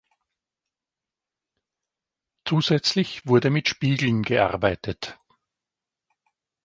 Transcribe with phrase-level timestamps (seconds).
[2.43, 5.19] Zusätzlich wurde mit Spiegeln gearbeitet.